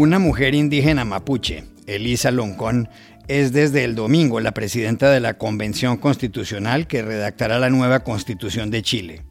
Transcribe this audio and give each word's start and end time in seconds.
Una 0.00 0.18
mujer 0.18 0.54
indígena 0.54 1.04
mapuche, 1.04 1.64
Elisa 1.86 2.30
Loncón, 2.30 2.88
es 3.28 3.52
desde 3.52 3.84
el 3.84 3.94
domingo 3.94 4.40
la 4.40 4.52
presidenta 4.52 5.10
de 5.10 5.20
la 5.20 5.36
Convención 5.36 5.98
Constitucional 5.98 6.86
que 6.86 7.02
redactará 7.02 7.58
la 7.58 7.68
nueva 7.68 8.00
Constitución 8.00 8.70
de 8.70 8.80
Chile. 8.80 9.24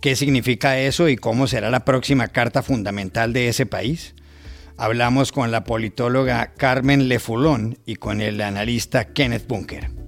¿Qué 0.00 0.16
significa 0.16 0.78
eso 0.78 1.10
y 1.10 1.16
cómo 1.16 1.46
será 1.46 1.68
la 1.68 1.84
próxima 1.84 2.28
carta 2.28 2.62
fundamental 2.62 3.34
de 3.34 3.48
ese 3.48 3.66
país? 3.66 4.14
Hablamos 4.78 5.30
con 5.30 5.50
la 5.50 5.64
politóloga 5.64 6.54
Carmen 6.56 7.08
Lefulón 7.08 7.76
y 7.84 7.96
con 7.96 8.22
el 8.22 8.40
analista 8.40 9.12
Kenneth 9.12 9.46
Bunker. 9.46 10.01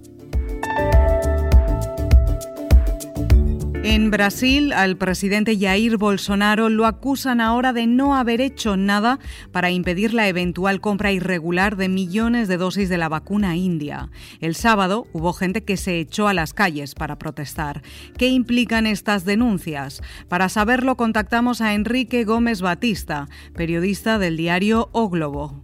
En 3.87 4.11
Brasil, 4.11 4.72
al 4.72 4.96
presidente 4.96 5.58
Jair 5.58 5.99
Bolsonaro 5.99 6.71
lo 6.71 6.86
acusan 6.86 7.43
ahora 7.43 7.75
de 7.75 7.86
no 7.86 8.17
haber 8.17 8.41
hecho 8.41 8.79
nada 8.79 9.18
para 9.53 9.71
impedir 9.71 10.14
la 10.14 10.27
eventual 10.27 10.81
compra 10.81 11.13
irregular 11.13 11.77
de 11.77 11.91
millones 11.91 12.49
de 12.49 12.57
dosis 12.57 12.89
de 12.89 12.96
la 12.96 13.11
vacuna 13.11 13.57
india. 13.57 14.08
El 14.41 14.55
sábado 14.55 15.07
hubo 15.13 15.35
gente 15.35 15.64
que 15.64 15.77
se 15.77 16.00
echó 16.00 16.29
a 16.29 16.35
las 16.35 16.55
calles 16.55 16.94
para 16.94 17.18
protestar. 17.18 17.82
¿Qué 18.17 18.29
implican 18.29 18.86
estas 18.86 19.27
denuncias? 19.27 20.00
Para 20.29 20.49
saberlo 20.49 20.96
contactamos 20.96 21.61
a 21.61 21.75
Enrique 21.75 22.25
Gómez 22.25 22.63
Batista, 22.63 23.29
periodista 23.53 24.19
del 24.19 24.39
diario 24.39 24.89
O 24.93 25.11
Globo. 25.11 25.63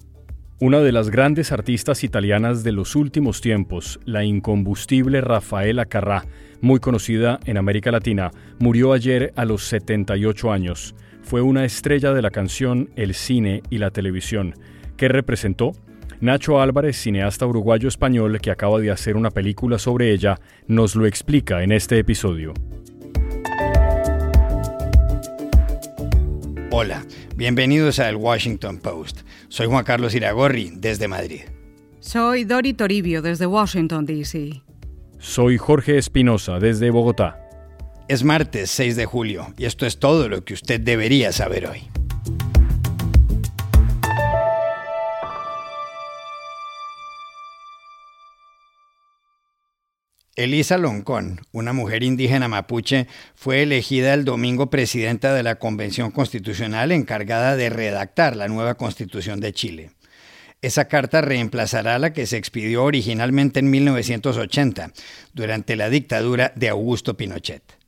Una 0.62 0.80
de 0.80 0.92
las 0.92 1.08
grandes 1.08 1.52
artistas 1.52 2.04
italianas 2.04 2.62
de 2.62 2.72
los 2.72 2.94
últimos 2.94 3.40
tiempos, 3.40 3.98
la 4.04 4.24
incombustible 4.24 5.22
Rafaela 5.22 5.88
Carrà, 5.88 6.26
muy 6.60 6.80
conocida 6.80 7.40
en 7.46 7.56
América 7.56 7.90
Latina, 7.90 8.30
murió 8.58 8.92
ayer 8.92 9.32
a 9.36 9.46
los 9.46 9.64
78 9.64 10.52
años. 10.52 10.94
Fue 11.22 11.40
una 11.40 11.64
estrella 11.64 12.12
de 12.12 12.20
la 12.20 12.30
canción, 12.30 12.90
el 12.94 13.14
cine 13.14 13.62
y 13.70 13.78
la 13.78 13.90
televisión. 13.90 14.54
¿Qué 14.98 15.08
representó? 15.08 15.72
Nacho 16.20 16.60
Álvarez, 16.60 16.98
cineasta 16.98 17.46
uruguayo-español 17.46 18.38
que 18.42 18.50
acaba 18.50 18.80
de 18.80 18.90
hacer 18.90 19.16
una 19.16 19.30
película 19.30 19.78
sobre 19.78 20.12
ella, 20.12 20.38
nos 20.66 20.94
lo 20.94 21.06
explica 21.06 21.62
en 21.62 21.72
este 21.72 21.98
episodio. 21.98 22.52
Hola, 26.72 27.04
bienvenidos 27.34 27.98
a 27.98 28.08
El 28.08 28.14
Washington 28.14 28.78
Post. 28.78 29.22
Soy 29.48 29.66
Juan 29.66 29.82
Carlos 29.82 30.14
Iragorri, 30.14 30.70
desde 30.72 31.08
Madrid. 31.08 31.40
Soy 31.98 32.44
Dori 32.44 32.74
Toribio, 32.74 33.22
desde 33.22 33.44
Washington, 33.46 34.06
D.C. 34.06 34.62
Soy 35.18 35.58
Jorge 35.58 35.98
Espinosa 35.98 36.60
desde 36.60 36.90
Bogotá. 36.90 37.40
Es 38.06 38.22
martes 38.22 38.70
6 38.70 38.94
de 38.94 39.04
julio 39.04 39.52
y 39.58 39.64
esto 39.64 39.84
es 39.84 39.98
todo 39.98 40.28
lo 40.28 40.44
que 40.44 40.54
usted 40.54 40.80
debería 40.80 41.32
saber 41.32 41.66
hoy. 41.66 41.90
Elisa 50.40 50.78
Loncón, 50.78 51.42
una 51.52 51.74
mujer 51.74 52.02
indígena 52.02 52.48
mapuche, 52.48 53.08
fue 53.34 53.60
elegida 53.62 54.14
el 54.14 54.24
domingo 54.24 54.70
presidenta 54.70 55.34
de 55.34 55.42
la 55.42 55.56
Convención 55.56 56.10
Constitucional 56.10 56.92
encargada 56.92 57.56
de 57.56 57.68
redactar 57.68 58.36
la 58.36 58.48
nueva 58.48 58.76
Constitución 58.76 59.40
de 59.40 59.52
Chile. 59.52 59.90
Esa 60.62 60.86
carta 60.86 61.20
reemplazará 61.20 61.98
la 61.98 62.14
que 62.14 62.24
se 62.24 62.38
expidió 62.38 62.84
originalmente 62.84 63.60
en 63.60 63.68
1980, 63.68 64.92
durante 65.34 65.76
la 65.76 65.90
dictadura 65.90 66.54
de 66.56 66.70
Augusto 66.70 67.18
Pinochet. 67.18 67.79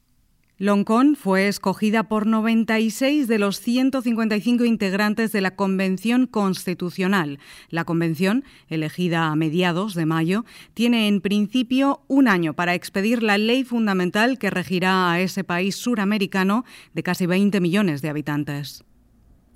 Loncón 0.63 1.17
fue 1.17 1.49
escogida 1.49 2.05
por 2.05 2.25
96 2.25 3.27
de 3.27 3.41
los 3.41 3.59
155 3.59 4.65
integrantes 4.65 5.33
de 5.33 5.41
la 5.41 5.57
Convención 5.57 6.29
Constitucional. 6.29 7.41
La 7.69 7.85
Convención, 7.85 8.45
elegida 8.69 9.27
a 9.27 9.35
mediados 9.35 9.97
de 9.97 10.07
mayo, 10.07 10.45
tiene 10.73 11.09
en 11.09 11.21
principio 11.21 12.03
un 12.07 12.29
año 12.29 12.55
para 12.55 12.75
expedir 12.75 13.25
la 13.25 13.39
ley 13.39 13.65
fundamental 13.65 14.39
que 14.39 14.51
regirá 14.51 15.11
a 15.11 15.21
ese 15.21 15.43
país 15.43 15.75
suramericano 15.75 16.65
de 16.95 17.03
casi 17.03 17.27
20 17.27 17.61
millones 17.61 18.01
de 18.01 18.11
habitantes. 18.11 18.85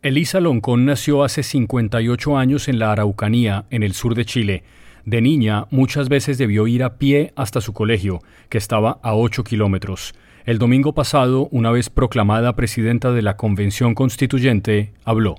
Elisa 0.03 0.41
Loncón 0.41 0.87
nació 0.87 1.23
hace 1.23 1.45
58 1.45 2.37
años 2.37 2.67
en 2.67 2.81
la 2.81 2.91
Araucanía, 2.91 3.67
en 3.71 3.85
el 3.85 3.95
sur 3.95 4.17
de 4.17 4.25
Chile. 4.25 4.65
De 5.05 5.21
niña, 5.21 5.67
muchas 5.71 6.09
veces 6.09 6.37
debió 6.37 6.67
ir 6.67 6.83
a 6.83 6.99
pie 6.99 7.33
hasta 7.37 7.61
su 7.61 7.73
colegio, 7.73 8.23
que 8.49 8.59
estaba 8.59 8.99
a 9.05 9.15
8 9.15 9.45
kilómetros. 9.45 10.13
El 10.47 10.61
domingo 10.61 10.93
pasado, 10.95 11.49
una 11.51 11.73
vez 11.73 11.91
proclamada 11.91 12.55
presidenta 12.55 13.11
de 13.11 13.21
la 13.21 13.37
Convención 13.37 13.97
Constituyente, 13.97 14.95
habló. 15.05 15.35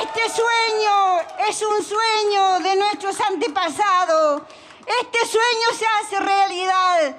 Este 0.00 0.20
sueño 0.30 1.26
es 1.50 1.60
un 1.60 1.84
sueño 1.84 2.60
de 2.60 2.76
nuestros 2.76 3.20
antepasados. 3.20 4.42
Este 5.02 5.18
sueño 5.26 5.76
se 5.76 5.84
hace 5.84 6.24
realidad. 6.24 7.16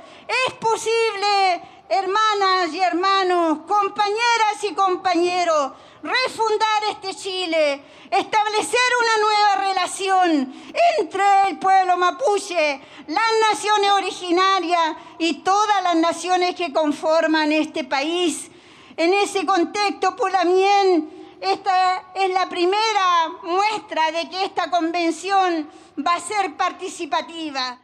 Es 0.47 0.53
posible 0.53 1.61
hermanas 1.89 2.73
y 2.73 2.79
hermanos, 2.79 3.59
compañeras 3.67 4.63
y 4.63 4.73
compañeros, 4.73 5.73
refundar 6.03 6.83
este 6.91 7.13
Chile, 7.15 7.81
establecer 8.11 8.89
una 9.01 9.17
nueva 9.21 9.69
relación 9.69 10.53
entre 10.99 11.23
el 11.49 11.57
pueblo 11.57 11.97
mapuche, 11.97 12.79
las 13.07 13.51
naciones 13.51 13.91
originarias 13.91 14.97
y 15.19 15.35
todas 15.43 15.83
las 15.83 15.95
naciones 15.95 16.55
que 16.55 16.71
conforman 16.71 17.51
este 17.51 17.83
país. 17.83 18.49
En 18.95 19.13
ese 19.13 19.45
contexto, 19.45 20.15
Pulamien, 20.15 21.09
esta 21.41 22.11
es 22.15 22.29
la 22.31 22.49
primera 22.49 23.29
muestra 23.43 24.11
de 24.11 24.29
que 24.29 24.45
esta 24.45 24.69
convención 24.69 25.69
va 26.05 26.15
a 26.15 26.19
ser 26.19 26.55
participativa. 26.55 27.81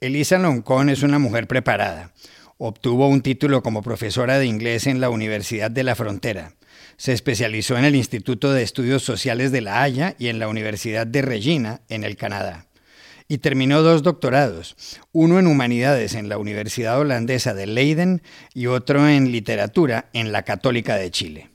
Elisa 0.00 0.38
Loncón 0.38 0.88
es 0.88 1.02
una 1.02 1.18
mujer 1.18 1.46
preparada 1.46 2.12
Obtuvo 2.62 3.08
un 3.08 3.22
título 3.22 3.62
como 3.62 3.80
profesora 3.80 4.38
de 4.38 4.44
inglés 4.44 4.86
en 4.86 5.00
la 5.00 5.08
Universidad 5.08 5.70
de 5.70 5.82
la 5.82 5.94
Frontera. 5.94 6.56
Se 7.00 7.14
especializó 7.14 7.78
en 7.78 7.86
el 7.86 7.96
Instituto 7.96 8.52
de 8.52 8.62
Estudios 8.62 9.02
Sociales 9.02 9.52
de 9.52 9.62
La 9.62 9.80
Haya 9.80 10.16
y 10.18 10.28
en 10.28 10.38
la 10.38 10.48
Universidad 10.48 11.06
de 11.06 11.22
Regina, 11.22 11.80
en 11.88 12.04
el 12.04 12.18
Canadá. 12.18 12.66
Y 13.26 13.38
terminó 13.38 13.80
dos 13.80 14.02
doctorados, 14.02 14.76
uno 15.10 15.38
en 15.38 15.46
humanidades 15.46 16.14
en 16.14 16.28
la 16.28 16.36
Universidad 16.36 17.00
Holandesa 17.00 17.54
de 17.54 17.66
Leiden 17.66 18.20
y 18.52 18.66
otro 18.66 19.08
en 19.08 19.32
literatura 19.32 20.10
en 20.12 20.30
la 20.30 20.42
Católica 20.42 20.96
de 20.96 21.10
Chile. 21.10 21.48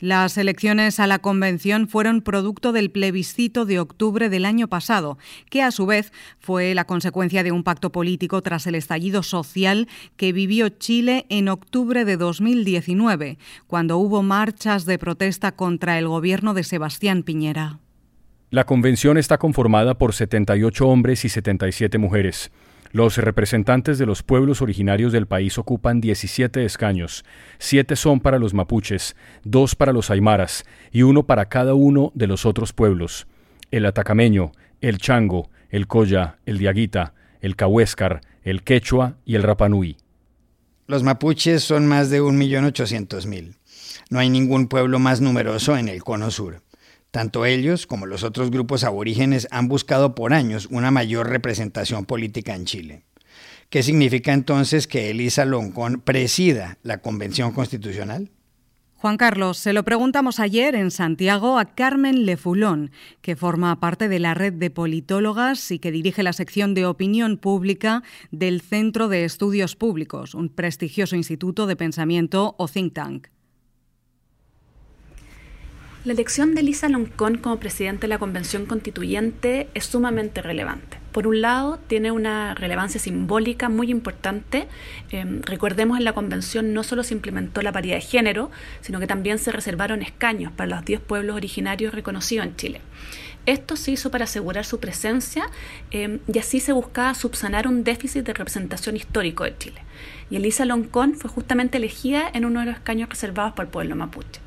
Las 0.00 0.38
elecciones 0.38 0.98
a 0.98 1.06
la 1.06 1.18
convención 1.18 1.86
fueron 1.86 2.22
producto 2.22 2.72
del 2.72 2.90
plebiscito 2.90 3.66
de 3.66 3.78
octubre 3.80 4.30
del 4.30 4.46
año 4.46 4.66
pasado, 4.66 5.18
que 5.50 5.62
a 5.62 5.70
su 5.70 5.84
vez 5.84 6.10
fue 6.38 6.74
la 6.74 6.86
consecuencia 6.86 7.42
de 7.42 7.52
un 7.52 7.62
pacto 7.62 7.92
político 7.92 8.40
tras 8.40 8.66
el 8.66 8.76
estallido 8.76 9.22
social 9.22 9.88
que 10.16 10.32
vivió 10.32 10.70
Chile 10.70 11.26
en 11.28 11.50
octubre 11.50 12.06
de 12.06 12.16
2019, 12.16 13.36
cuando 13.66 13.98
hubo 13.98 14.22
marchas 14.22 14.86
de 14.86 14.98
protesta 14.98 15.52
contra 15.52 15.98
el 15.98 16.08
gobierno 16.08 16.54
de 16.54 16.64
Sebastián 16.64 17.22
Piñera. 17.22 17.78
La 18.48 18.64
convención 18.64 19.18
está 19.18 19.36
conformada 19.36 19.98
por 19.98 20.14
78 20.14 20.88
hombres 20.88 21.26
y 21.26 21.28
77 21.28 21.98
mujeres. 21.98 22.50
Los 22.92 23.18
representantes 23.18 23.98
de 23.98 24.06
los 24.06 24.24
pueblos 24.24 24.62
originarios 24.62 25.12
del 25.12 25.26
país 25.26 25.58
ocupan 25.58 26.00
17 26.00 26.64
escaños, 26.64 27.24
siete 27.58 27.94
son 27.94 28.18
para 28.18 28.40
los 28.40 28.52
mapuches, 28.52 29.14
dos 29.44 29.76
para 29.76 29.92
los 29.92 30.10
aymaras 30.10 30.64
y 30.90 31.02
uno 31.02 31.22
para 31.22 31.48
cada 31.48 31.74
uno 31.74 32.10
de 32.16 32.26
los 32.26 32.46
otros 32.46 32.72
pueblos, 32.72 33.28
el 33.70 33.86
atacameño, 33.86 34.50
el 34.80 34.98
chango, 34.98 35.50
el 35.68 35.86
coya, 35.86 36.38
el 36.46 36.58
diaguita, 36.58 37.14
el 37.40 37.54
cahuéscar, 37.54 38.22
el 38.42 38.64
quechua 38.64 39.16
y 39.24 39.36
el 39.36 39.44
rapanui. 39.44 39.96
Los 40.88 41.04
mapuches 41.04 41.62
son 41.62 41.86
más 41.86 42.10
de 42.10 42.20
1.800.000. 42.20 43.54
No 44.10 44.18
hay 44.18 44.28
ningún 44.28 44.66
pueblo 44.66 44.98
más 44.98 45.20
numeroso 45.20 45.76
en 45.76 45.88
el 45.88 46.02
cono 46.02 46.32
sur. 46.32 46.62
Tanto 47.10 47.44
ellos 47.44 47.86
como 47.86 48.06
los 48.06 48.22
otros 48.22 48.50
grupos 48.50 48.84
aborígenes 48.84 49.48
han 49.50 49.68
buscado 49.68 50.14
por 50.14 50.32
años 50.32 50.68
una 50.70 50.90
mayor 50.90 51.28
representación 51.28 52.06
política 52.06 52.54
en 52.54 52.66
Chile. 52.66 53.02
¿Qué 53.68 53.82
significa 53.82 54.32
entonces 54.32 54.86
que 54.86 55.10
Elisa 55.10 55.44
Loncón 55.44 56.00
presida 56.00 56.78
la 56.82 56.98
Convención 56.98 57.52
Constitucional? 57.52 58.30
Juan 59.00 59.16
Carlos, 59.16 59.56
se 59.56 59.72
lo 59.72 59.82
preguntamos 59.82 60.40
ayer 60.40 60.74
en 60.74 60.90
Santiago 60.90 61.58
a 61.58 61.64
Carmen 61.64 62.26
Lefulón, 62.26 62.90
que 63.22 63.34
forma 63.34 63.80
parte 63.80 64.08
de 64.08 64.18
la 64.18 64.34
red 64.34 64.52
de 64.52 64.68
politólogas 64.68 65.70
y 65.70 65.78
que 65.78 65.90
dirige 65.90 66.22
la 66.22 66.34
sección 66.34 66.74
de 66.74 66.84
opinión 66.84 67.38
pública 67.38 68.02
del 68.30 68.60
Centro 68.60 69.08
de 69.08 69.24
Estudios 69.24 69.74
Públicos, 69.74 70.34
un 70.34 70.50
prestigioso 70.50 71.16
instituto 71.16 71.66
de 71.66 71.76
pensamiento 71.76 72.56
o 72.58 72.68
think 72.68 72.92
tank. 72.92 73.28
La 76.02 76.14
elección 76.14 76.54
de 76.54 76.62
Lisa 76.62 76.88
Loncón 76.88 77.36
como 77.36 77.60
presidente 77.60 78.02
de 78.02 78.08
la 78.08 78.18
Convención 78.18 78.64
Constituyente 78.64 79.68
es 79.74 79.84
sumamente 79.84 80.40
relevante. 80.40 80.96
Por 81.12 81.26
un 81.26 81.42
lado, 81.42 81.78
tiene 81.88 82.10
una 82.10 82.54
relevancia 82.54 82.98
simbólica 82.98 83.68
muy 83.68 83.90
importante. 83.90 84.66
Em, 85.10 85.42
recordemos 85.42 85.98
en 85.98 86.04
la 86.04 86.14
convención 86.14 86.72
no 86.72 86.84
solo 86.84 87.02
se 87.02 87.12
implementó 87.12 87.60
la 87.60 87.72
paridad 87.72 87.96
de 87.96 88.00
género, 88.00 88.50
sino 88.80 88.98
que 88.98 89.06
también 89.06 89.38
se 89.38 89.52
reservaron 89.52 90.00
escaños 90.00 90.52
para 90.52 90.70
los 90.70 90.86
10 90.86 91.02
pueblos 91.02 91.36
originarios 91.36 91.92
reconocidos 91.92 92.46
en 92.46 92.56
Chile. 92.56 92.80
Esto 93.44 93.76
se 93.76 93.90
hizo 93.90 94.10
para 94.10 94.24
asegurar 94.24 94.64
su 94.64 94.80
presencia 94.80 95.50
em, 95.90 96.20
y 96.32 96.38
así 96.38 96.60
se 96.60 96.72
buscaba 96.72 97.12
subsanar 97.12 97.68
un 97.68 97.84
déficit 97.84 98.24
de 98.24 98.32
representación 98.32 98.96
histórico 98.96 99.44
de 99.44 99.58
Chile. 99.58 99.82
Y 100.30 100.36
Elisa 100.36 100.64
Loncón 100.64 101.14
fue 101.14 101.28
justamente 101.28 101.76
elegida 101.76 102.30
en 102.32 102.46
uno 102.46 102.60
de 102.60 102.66
los 102.66 102.76
escaños 102.76 103.10
reservados 103.10 103.52
por 103.52 103.66
el 103.66 103.70
pueblo 103.70 103.96
mapuche. 103.96 104.40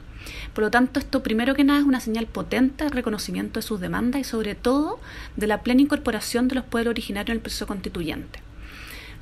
Por 0.53 0.63
lo 0.63 0.71
tanto, 0.71 0.99
esto 0.99 1.23
primero 1.23 1.55
que 1.55 1.63
nada 1.63 1.79
es 1.79 1.85
una 1.85 1.99
señal 1.99 2.27
potente 2.27 2.83
de 2.83 2.89
reconocimiento 2.89 3.59
de 3.59 3.65
sus 3.65 3.79
demandas 3.79 4.21
y 4.21 4.23
sobre 4.23 4.55
todo 4.55 4.99
de 5.35 5.47
la 5.47 5.61
plena 5.61 5.81
incorporación 5.81 6.47
de 6.47 6.55
los 6.55 6.65
pueblos 6.65 6.91
originarios 6.91 7.29
en 7.29 7.37
el 7.37 7.41
proceso 7.41 7.67
constituyente. 7.67 8.39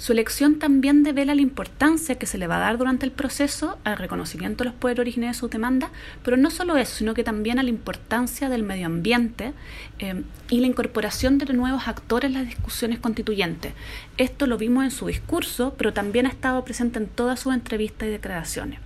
Su 0.02 0.14
elección 0.14 0.58
también 0.58 1.04
devela 1.04 1.36
la 1.36 1.42
importancia 1.42 2.16
que 2.16 2.26
se 2.26 2.40
le 2.40 2.48
va 2.48 2.58
a 2.58 2.62
dar 2.62 2.80
durante 2.80 3.06
el 3.06 3.12
proceso 3.12 3.78
al 3.84 4.00
reconocimiento 4.00 4.64
de 4.64 4.72
los 4.72 4.80
pueblos 4.80 5.02
originarios 5.02 5.38
de 5.38 5.40
sus 5.42 5.52
demandas, 5.52 5.92
pero 6.24 6.38
no 6.38 6.50
solo 6.50 6.76
eso, 6.78 6.96
sino 6.96 7.14
que 7.14 7.24
también 7.24 7.60
a 7.60 7.64
la 7.64 7.70
importancia 7.70 8.50
del 8.50 8.64
medio 8.64 8.88
ambiente 8.88 9.54
eh, 10.00 10.24
y 10.50 10.60
la 10.60 10.66
incorporación 10.66 11.38
de 11.38 11.54
nuevos 11.54 11.88
actores 11.88 12.30
en 12.30 12.34
las 12.34 12.48
discusiones 12.48 12.98
constituyentes. 12.98 13.74
Esto 14.18 14.48
lo 14.48 14.58
vimos 14.58 14.86
en 14.86 14.90
su 14.90 15.06
discurso, 15.06 15.76
pero 15.78 15.94
también 15.94 16.26
ha 16.26 16.30
estado 16.30 16.66
presente 16.66 16.98
en 16.98 17.06
todas 17.06 17.40
sus 17.40 17.54
entrevistas 17.54 18.08
y 18.08 18.12
declaraciones. 18.12 18.80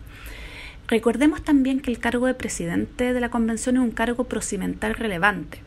Recordemos 0.87 1.43
también 1.43 1.79
que 1.79 1.89
el 1.89 1.99
cargo 1.99 2.27
de 2.27 2.35
presidente 2.35 3.13
de 3.13 3.19
la 3.19 3.29
convención 3.29 3.77
es 3.77 3.81
un 3.81 3.91
cargo 3.91 4.25
procedimental 4.25 4.93
relevante, 4.93 5.59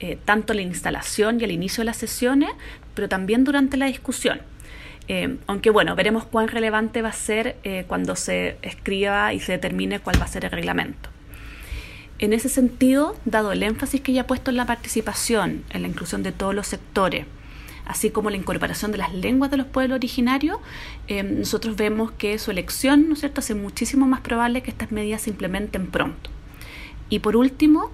eh, 0.00 0.18
tanto 0.24 0.52
en 0.52 0.58
la 0.58 0.62
instalación 0.62 1.40
y 1.40 1.44
al 1.44 1.50
inicio 1.50 1.80
de 1.80 1.86
las 1.86 1.96
sesiones, 1.96 2.50
pero 2.94 3.08
también 3.08 3.44
durante 3.44 3.78
la 3.78 3.86
discusión. 3.86 4.40
Eh, 5.08 5.38
aunque 5.46 5.70
bueno, 5.70 5.96
veremos 5.96 6.24
cuán 6.24 6.48
relevante 6.48 7.00
va 7.00 7.08
a 7.08 7.12
ser 7.12 7.56
eh, 7.64 7.84
cuando 7.88 8.14
se 8.16 8.58
escriba 8.62 9.32
y 9.32 9.40
se 9.40 9.52
determine 9.52 9.98
cuál 9.98 10.20
va 10.20 10.26
a 10.26 10.28
ser 10.28 10.44
el 10.44 10.50
reglamento. 10.50 11.08
En 12.18 12.34
ese 12.34 12.50
sentido, 12.50 13.16
dado 13.24 13.52
el 13.52 13.62
énfasis 13.62 14.02
que 14.02 14.12
ya 14.12 14.22
ha 14.22 14.26
puesto 14.26 14.50
en 14.50 14.58
la 14.58 14.66
participación, 14.66 15.64
en 15.70 15.82
la 15.82 15.88
inclusión 15.88 16.22
de 16.22 16.32
todos 16.32 16.54
los 16.54 16.66
sectores, 16.66 17.24
así 17.90 18.10
como 18.10 18.30
la 18.30 18.36
incorporación 18.36 18.92
de 18.92 18.98
las 18.98 19.12
lenguas 19.12 19.50
de 19.50 19.56
los 19.56 19.66
pueblos 19.66 19.96
originarios, 19.96 20.58
eh, 21.08 21.24
nosotros 21.24 21.74
vemos 21.76 22.12
que 22.12 22.38
su 22.38 22.52
elección, 22.52 23.08
¿no 23.08 23.14
es 23.14 23.20
cierto?, 23.20 23.40
hace 23.40 23.54
muchísimo 23.54 24.06
más 24.06 24.20
probable 24.20 24.62
que 24.62 24.70
estas 24.70 24.92
medidas 24.92 25.22
se 25.22 25.30
implementen 25.30 25.88
pronto. 25.88 26.30
Y 27.08 27.18
por 27.18 27.36
último, 27.36 27.90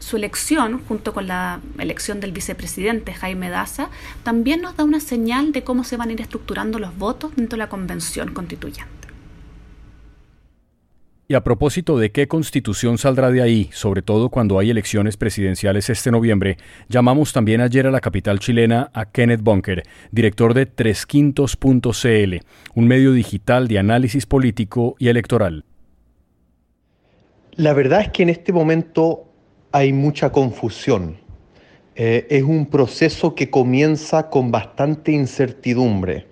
su 0.00 0.16
elección, 0.16 0.82
junto 0.86 1.14
con 1.14 1.26
la 1.26 1.60
elección 1.78 2.20
del 2.20 2.32
vicepresidente 2.32 3.14
Jaime 3.14 3.48
Daza, 3.48 3.88
también 4.22 4.60
nos 4.60 4.76
da 4.76 4.84
una 4.84 5.00
señal 5.00 5.52
de 5.52 5.64
cómo 5.64 5.82
se 5.82 5.96
van 5.96 6.10
a 6.10 6.12
ir 6.12 6.20
estructurando 6.20 6.78
los 6.78 6.96
votos 6.98 7.34
dentro 7.34 7.56
de 7.56 7.64
la 7.64 7.70
convención 7.70 8.34
constituyente. 8.34 8.97
Y 11.30 11.34
a 11.34 11.44
propósito 11.44 11.98
de 11.98 12.10
qué 12.10 12.26
constitución 12.26 12.96
saldrá 12.96 13.30
de 13.30 13.42
ahí, 13.42 13.68
sobre 13.70 14.00
todo 14.00 14.30
cuando 14.30 14.58
hay 14.58 14.70
elecciones 14.70 15.18
presidenciales 15.18 15.90
este 15.90 16.10
noviembre, 16.10 16.56
llamamos 16.88 17.34
también 17.34 17.60
ayer 17.60 17.86
a 17.86 17.90
la 17.90 18.00
capital 18.00 18.38
chilena 18.38 18.90
a 18.94 19.04
Kenneth 19.04 19.42
Bunker, 19.42 19.82
director 20.10 20.54
de 20.54 20.64
Tresquintos.cl, 20.64 22.36
un 22.74 22.88
medio 22.88 23.12
digital 23.12 23.68
de 23.68 23.78
análisis 23.78 24.24
político 24.24 24.96
y 24.98 25.08
electoral. 25.08 25.66
La 27.56 27.74
verdad 27.74 28.00
es 28.00 28.08
que 28.08 28.22
en 28.22 28.30
este 28.30 28.54
momento 28.54 29.26
hay 29.70 29.92
mucha 29.92 30.32
confusión. 30.32 31.18
Eh, 31.94 32.26
es 32.30 32.42
un 32.42 32.64
proceso 32.64 33.34
que 33.34 33.50
comienza 33.50 34.30
con 34.30 34.50
bastante 34.50 35.12
incertidumbre. 35.12 36.26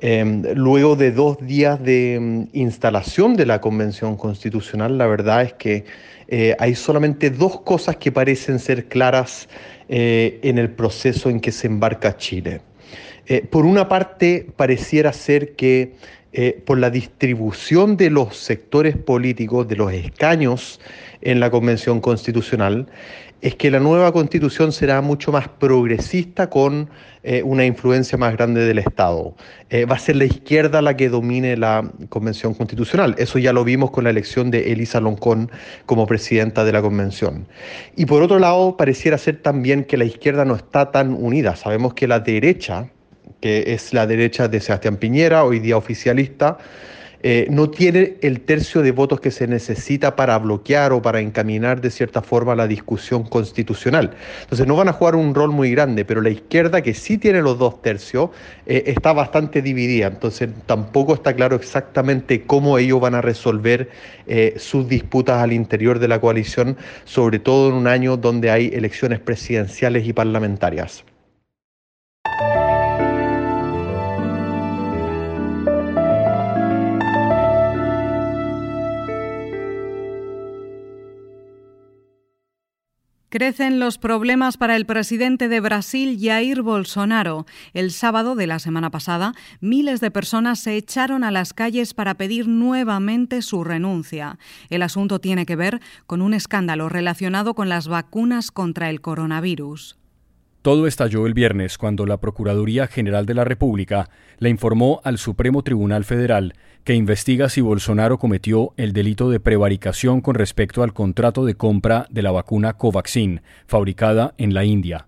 Em, 0.00 0.44
luego 0.54 0.94
de 0.94 1.10
dos 1.10 1.38
días 1.40 1.82
de 1.82 2.18
mm, 2.20 2.56
instalación 2.56 3.34
de 3.34 3.46
la 3.46 3.60
Convención 3.60 4.16
Constitucional, 4.16 4.96
la 4.96 5.08
verdad 5.08 5.42
es 5.42 5.54
que 5.54 5.84
eh, 6.28 6.54
hay 6.60 6.76
solamente 6.76 7.30
dos 7.30 7.62
cosas 7.62 7.96
que 7.96 8.12
parecen 8.12 8.60
ser 8.60 8.86
claras 8.86 9.48
eh, 9.88 10.38
en 10.44 10.58
el 10.58 10.70
proceso 10.70 11.30
en 11.30 11.40
que 11.40 11.50
se 11.50 11.66
embarca 11.66 12.16
Chile. 12.16 12.60
Eh, 13.26 13.44
por 13.50 13.66
una 13.66 13.88
parte, 13.88 14.46
pareciera 14.56 15.12
ser 15.12 15.54
que 15.56 15.94
por 16.66 16.78
la 16.78 16.90
distribución 16.90 17.96
de 17.96 18.10
los 18.10 18.36
sectores 18.36 18.96
políticos, 18.96 19.66
de 19.66 19.74
los 19.74 19.92
escaños 19.92 20.78
en 21.20 21.40
la 21.40 21.50
Convención 21.50 22.00
Constitucional, 22.00 22.86
es 23.40 23.54
que 23.54 23.70
la 23.70 23.78
nueva 23.78 24.12
constitución 24.12 24.72
será 24.72 25.00
mucho 25.00 25.30
más 25.30 25.48
progresista 25.48 26.50
con 26.50 26.90
eh, 27.22 27.42
una 27.44 27.64
influencia 27.64 28.18
más 28.18 28.34
grande 28.34 28.64
del 28.64 28.78
Estado. 28.78 29.34
Eh, 29.70 29.84
va 29.84 29.94
a 29.94 29.98
ser 29.98 30.16
la 30.16 30.24
izquierda 30.24 30.82
la 30.82 30.96
que 30.96 31.08
domine 31.08 31.56
la 31.56 31.88
convención 32.08 32.54
constitucional. 32.54 33.14
Eso 33.18 33.38
ya 33.38 33.52
lo 33.52 33.62
vimos 33.62 33.90
con 33.92 34.04
la 34.04 34.10
elección 34.10 34.50
de 34.50 34.72
Elisa 34.72 35.00
Loncón 35.00 35.50
como 35.86 36.06
presidenta 36.06 36.64
de 36.64 36.72
la 36.72 36.82
convención. 36.82 37.46
Y 37.96 38.06
por 38.06 38.22
otro 38.22 38.40
lado, 38.40 38.76
pareciera 38.76 39.18
ser 39.18 39.40
también 39.40 39.84
que 39.84 39.96
la 39.96 40.04
izquierda 40.04 40.44
no 40.44 40.56
está 40.56 40.90
tan 40.90 41.14
unida. 41.14 41.54
Sabemos 41.54 41.94
que 41.94 42.08
la 42.08 42.20
derecha, 42.20 42.90
que 43.40 43.72
es 43.74 43.92
la 43.92 44.06
derecha 44.08 44.48
de 44.48 44.60
Sebastián 44.60 44.96
Piñera, 44.96 45.44
hoy 45.44 45.60
día 45.60 45.76
oficialista, 45.76 46.58
eh, 47.22 47.46
no 47.50 47.68
tiene 47.70 48.16
el 48.22 48.40
tercio 48.42 48.82
de 48.82 48.92
votos 48.92 49.20
que 49.20 49.30
se 49.30 49.46
necesita 49.48 50.14
para 50.14 50.38
bloquear 50.38 50.92
o 50.92 51.02
para 51.02 51.20
encaminar 51.20 51.80
de 51.80 51.90
cierta 51.90 52.22
forma 52.22 52.54
la 52.54 52.68
discusión 52.68 53.24
constitucional. 53.24 54.14
Entonces 54.42 54.66
no 54.66 54.76
van 54.76 54.88
a 54.88 54.92
jugar 54.92 55.16
un 55.16 55.34
rol 55.34 55.50
muy 55.50 55.70
grande, 55.72 56.04
pero 56.04 56.20
la 56.20 56.30
izquierda, 56.30 56.82
que 56.82 56.94
sí 56.94 57.18
tiene 57.18 57.42
los 57.42 57.58
dos 57.58 57.82
tercios, 57.82 58.30
eh, 58.66 58.84
está 58.86 59.12
bastante 59.12 59.62
dividida. 59.62 60.06
Entonces 60.06 60.48
tampoco 60.66 61.14
está 61.14 61.34
claro 61.34 61.56
exactamente 61.56 62.42
cómo 62.44 62.78
ellos 62.78 63.00
van 63.00 63.14
a 63.14 63.20
resolver 63.20 63.90
eh, 64.26 64.54
sus 64.58 64.88
disputas 64.88 65.42
al 65.42 65.52
interior 65.52 65.98
de 65.98 66.08
la 66.08 66.20
coalición, 66.20 66.76
sobre 67.04 67.38
todo 67.38 67.70
en 67.70 67.74
un 67.74 67.86
año 67.86 68.16
donde 68.16 68.50
hay 68.50 68.70
elecciones 68.72 69.18
presidenciales 69.18 70.06
y 70.06 70.12
parlamentarias. 70.12 71.04
Crecen 83.30 83.78
los 83.78 83.98
problemas 83.98 84.56
para 84.56 84.74
el 84.74 84.86
presidente 84.86 85.48
de 85.48 85.60
Brasil, 85.60 86.18
Jair 86.18 86.62
Bolsonaro. 86.62 87.44
El 87.74 87.90
sábado 87.90 88.34
de 88.36 88.46
la 88.46 88.58
semana 88.58 88.88
pasada, 88.88 89.34
miles 89.60 90.00
de 90.00 90.10
personas 90.10 90.60
se 90.60 90.76
echaron 90.76 91.24
a 91.24 91.30
las 91.30 91.52
calles 91.52 91.92
para 91.92 92.14
pedir 92.14 92.48
nuevamente 92.48 93.42
su 93.42 93.64
renuncia. 93.64 94.38
El 94.70 94.80
asunto 94.80 95.18
tiene 95.18 95.44
que 95.44 95.56
ver 95.56 95.82
con 96.06 96.22
un 96.22 96.32
escándalo 96.32 96.88
relacionado 96.88 97.52
con 97.52 97.68
las 97.68 97.86
vacunas 97.86 98.50
contra 98.50 98.88
el 98.88 99.02
coronavirus. 99.02 99.98
Todo 100.62 100.88
estalló 100.88 101.26
el 101.26 101.34
viernes 101.34 101.78
cuando 101.78 102.04
la 102.04 102.16
Procuraduría 102.16 102.88
General 102.88 103.26
de 103.26 103.34
la 103.34 103.44
República 103.44 104.10
le 104.38 104.48
informó 104.48 105.00
al 105.04 105.18
Supremo 105.18 105.62
Tribunal 105.62 106.04
Federal 106.04 106.54
que 106.82 106.94
investiga 106.94 107.48
si 107.48 107.60
Bolsonaro 107.60 108.18
cometió 108.18 108.72
el 108.76 108.92
delito 108.92 109.30
de 109.30 109.38
prevaricación 109.38 110.20
con 110.20 110.34
respecto 110.34 110.82
al 110.82 110.92
contrato 110.92 111.44
de 111.44 111.54
compra 111.54 112.06
de 112.10 112.22
la 112.22 112.32
vacuna 112.32 112.72
Covaxin, 112.72 113.42
fabricada 113.66 114.34
en 114.36 114.52
la 114.52 114.64
India. 114.64 115.06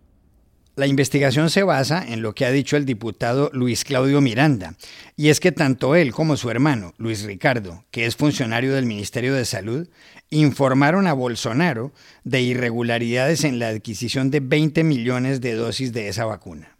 La 0.81 0.87
investigación 0.87 1.51
se 1.51 1.63
basa 1.63 2.03
en 2.09 2.23
lo 2.23 2.35
que 2.35 2.47
ha 2.47 2.51
dicho 2.51 2.79
el 2.79 2.87
diputado 2.87 3.51
Luis 3.53 3.85
Claudio 3.85 4.23
Miranda, 4.23 4.77
y 5.15 5.29
es 5.29 5.39
que 5.39 5.53
tanto 5.53 5.95
él 5.95 6.11
como 6.15 6.39
su 6.39 6.49
hermano, 6.49 6.95
Luis 6.97 7.25
Ricardo, 7.25 7.85
que 7.91 8.07
es 8.07 8.17
funcionario 8.17 8.73
del 8.73 8.87
Ministerio 8.87 9.35
de 9.35 9.45
Salud, 9.45 9.91
informaron 10.31 11.07
a 11.07 11.13
Bolsonaro 11.13 11.93
de 12.25 12.41
irregularidades 12.41 13.45
en 13.45 13.59
la 13.59 13.69
adquisición 13.69 14.31
de 14.31 14.41
20 14.41 14.83
millones 14.85 15.43
de 15.43 15.53
dosis 15.53 15.93
de 15.93 16.09
esa 16.09 16.25
vacuna. 16.25 16.79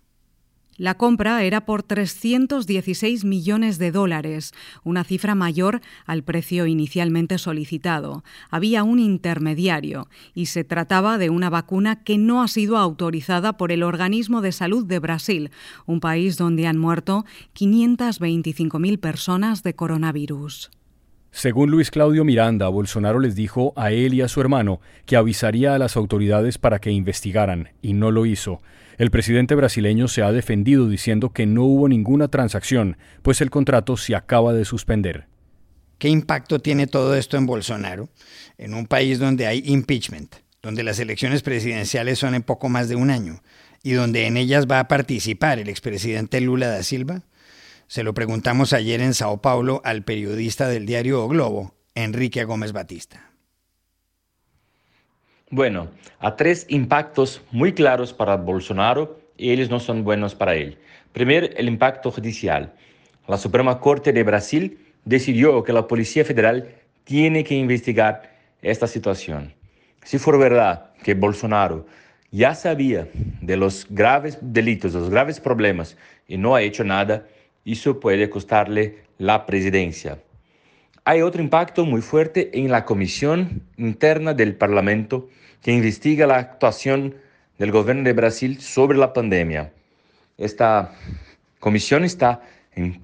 La 0.81 0.95
compra 0.95 1.45
era 1.45 1.67
por 1.67 1.83
316 1.83 3.27
millones 3.27 3.77
de 3.77 3.91
dólares, 3.91 4.53
una 4.83 5.05
cifra 5.05 5.35
mayor 5.35 5.83
al 6.07 6.23
precio 6.23 6.65
inicialmente 6.65 7.37
solicitado. 7.37 8.25
Había 8.49 8.83
un 8.83 8.99
intermediario 8.99 10.09
y 10.33 10.47
se 10.47 10.65
trataba 10.65 11.19
de 11.19 11.29
una 11.29 11.51
vacuna 11.51 12.03
que 12.03 12.17
no 12.17 12.43
ha 12.43 12.49
sido 12.49 12.79
autorizada 12.79 13.59
por 13.59 13.73
el 13.73 13.83
Organismo 13.83 14.41
de 14.41 14.53
Salud 14.53 14.87
de 14.87 15.01
Brasil, 15.01 15.51
un 15.85 16.01
país 16.01 16.39
donde 16.39 16.67
han 16.67 16.79
muerto 16.79 17.27
525.000 17.55 19.01
personas 19.01 19.63
de 19.63 19.75
coronavirus. 19.75 20.71
Según 21.31 21.71
Luis 21.71 21.91
Claudio 21.91 22.25
Miranda, 22.25 22.69
Bolsonaro 22.69 23.21
les 23.21 23.35
dijo 23.35 23.75
a 23.77 23.93
él 23.93 24.15
y 24.15 24.23
a 24.23 24.29
su 24.29 24.41
hermano 24.41 24.81
que 25.05 25.17
avisaría 25.17 25.75
a 25.75 25.79
las 25.79 25.99
autoridades 25.99 26.57
para 26.57 26.79
que 26.79 26.91
investigaran, 26.91 27.69
y 27.83 27.93
no 27.93 28.11
lo 28.11 28.25
hizo. 28.25 28.63
El 29.01 29.11
presidente 29.11 29.55
brasileño 29.55 30.09
se 30.09 30.21
ha 30.21 30.31
defendido 30.31 30.87
diciendo 30.87 31.33
que 31.33 31.47
no 31.47 31.65
hubo 31.65 31.89
ninguna 31.89 32.29
transacción, 32.29 32.99
pues 33.23 33.41
el 33.41 33.49
contrato 33.49 33.97
se 33.97 34.15
acaba 34.15 34.53
de 34.53 34.67
suspender. 34.67 35.27
¿Qué 35.97 36.11
impacto 36.11 36.59
tiene 36.59 36.87
todo 36.87 37.15
esto 37.15 37.39
en 37.39 37.47
Bolsonaro, 37.47 38.11
en 38.59 38.75
un 38.75 38.87
país 38.87 39.19
donde 39.19 39.47
hay 39.47 39.63
impeachment, 39.65 40.35
donde 40.61 40.83
las 40.83 40.99
elecciones 40.99 41.41
presidenciales 41.41 42.19
son 42.19 42.35
en 42.35 42.43
poco 42.43 42.69
más 42.69 42.91
de 42.91 42.97
un 42.97 43.09
año, 43.09 43.41
y 43.83 43.93
donde 43.93 44.27
en 44.27 44.37
ellas 44.37 44.67
va 44.71 44.81
a 44.81 44.89
participar 44.89 45.59
el 45.59 45.71
expresidente 45.71 46.39
Lula 46.43 46.69
da 46.69 46.83
Silva? 46.83 47.23
Se 47.87 48.03
lo 48.03 48.13
preguntamos 48.13 48.75
ayer 48.75 49.01
en 49.01 49.15
Sao 49.15 49.41
Paulo 49.41 49.81
al 49.83 50.05
periodista 50.05 50.69
del 50.69 50.85
diario 50.85 51.25
o 51.25 51.29
Globo, 51.29 51.75
Enrique 51.95 52.45
Gómez 52.45 52.73
Batista. 52.73 53.30
Bueno, 55.53 55.89
hay 56.21 56.33
tres 56.37 56.65
impactos 56.69 57.43
muy 57.51 57.73
claros 57.73 58.13
para 58.13 58.37
Bolsonaro 58.37 59.19
y 59.37 59.51
ellos 59.51 59.69
no 59.69 59.81
son 59.81 60.05
buenos 60.05 60.37
para 60.37 60.55
él. 60.55 60.79
Primero, 61.13 61.49
el 61.57 61.67
impacto 61.67 62.13
judicial. 62.13 62.73
La 63.27 63.37
Suprema 63.37 63.81
Corte 63.81 64.13
de 64.13 64.23
Brasil 64.23 64.79
decidió 65.05 65.65
que 65.65 65.73
la 65.73 65.89
Policía 65.89 66.25
Federal 66.25 66.73
tiene 67.03 67.43
que 67.43 67.57
investigar 67.57 68.39
esta 68.63 68.87
situación. 68.87 69.53
Si 70.05 70.19
fuera 70.19 70.39
verdad 70.39 70.91
que 71.03 71.15
Bolsonaro 71.15 71.85
ya 72.31 72.55
sabía 72.55 73.09
de 73.41 73.57
los 73.57 73.89
graves 73.91 74.39
delitos, 74.41 74.93
de 74.93 75.01
los 75.01 75.11
graves 75.11 75.41
problemas 75.41 75.97
y 76.29 76.37
no 76.39 76.55
ha 76.55 76.63
hecho 76.63 76.85
nada, 76.85 77.27
eso 77.65 77.99
puede 77.99 78.31
costarle 78.31 79.01
la 79.19 79.47
presidencia. 79.47 80.21
Hay 81.11 81.23
otro 81.23 81.43
impacto 81.43 81.85
muy 81.87 82.03
fuerte 82.03 82.57
en 82.57 82.71
la 82.71 82.85
comisión 82.85 83.65
interna 83.77 84.33
del 84.33 84.55
Parlamento 84.55 85.29
que 85.61 85.73
investiga 85.73 86.25
la 86.25 86.39
actuación 86.39 87.17
del 87.59 87.73
gobierno 87.73 88.05
de 88.05 88.13
Brasil 88.13 88.61
sobre 88.61 88.97
la 88.97 89.13
pandemia. 89.13 89.73
Esta 90.39 90.95
comisión 91.59 92.05
está 92.05 92.43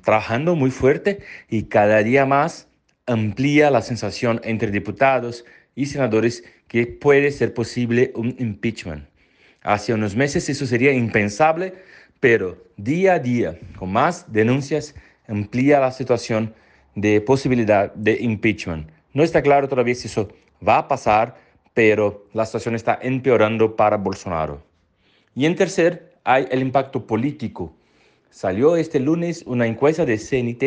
trabajando 0.04 0.54
muy 0.54 0.70
fuerte 0.70 1.18
y 1.50 1.64
cada 1.64 2.00
día 2.04 2.24
más 2.26 2.68
amplía 3.06 3.72
la 3.72 3.82
sensación 3.82 4.40
entre 4.44 4.70
diputados 4.70 5.44
y 5.74 5.86
senadores 5.86 6.44
que 6.68 6.86
puede 6.86 7.32
ser 7.32 7.54
posible 7.54 8.12
un 8.14 8.36
impeachment. 8.38 9.04
Hace 9.62 9.92
unos 9.92 10.14
meses 10.14 10.48
eso 10.48 10.64
sería 10.64 10.92
impensable, 10.92 11.74
pero 12.20 12.56
día 12.76 13.14
a 13.14 13.18
día, 13.18 13.58
con 13.76 13.90
más 13.90 14.32
denuncias, 14.32 14.94
amplía 15.26 15.80
la 15.80 15.90
situación 15.90 16.54
de 16.96 17.20
posibilidad 17.20 17.94
de 17.94 18.18
impeachment. 18.20 18.90
No 19.12 19.22
está 19.22 19.40
claro 19.42 19.68
todavía 19.68 19.94
si 19.94 20.08
eso 20.08 20.28
va 20.66 20.78
a 20.78 20.88
pasar, 20.88 21.36
pero 21.74 22.26
la 22.32 22.44
situación 22.44 22.74
está 22.74 22.98
empeorando 23.00 23.76
para 23.76 23.96
Bolsonaro. 23.96 24.60
Y 25.34 25.46
en 25.46 25.54
tercer, 25.54 26.16
hay 26.24 26.48
el 26.50 26.60
impacto 26.60 27.06
político. 27.06 27.72
Salió 28.30 28.74
este 28.76 28.98
lunes 28.98 29.44
una 29.46 29.66
encuesta 29.66 30.04
de 30.04 30.18
CNT 30.18 30.64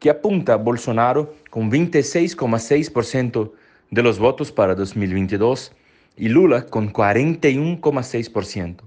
que 0.00 0.10
apunta 0.10 0.54
a 0.54 0.56
Bolsonaro 0.56 1.34
con 1.50 1.70
26,6% 1.70 3.52
de 3.90 4.02
los 4.02 4.18
votos 4.18 4.50
para 4.50 4.74
2022 4.74 5.72
y 6.16 6.28
Lula 6.28 6.66
con 6.66 6.92
41,6%. 6.92 8.80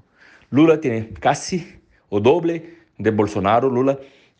Lula 0.50 0.81
tiene 0.81 1.10
casi 1.19 1.79
o 2.10 2.19
doble 2.19 2.75
de 2.98 3.12
Bolsonaro. 3.12 3.69
Lula 3.69 4.00